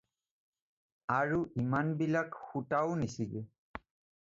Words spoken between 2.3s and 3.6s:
সূতাও নিছিগে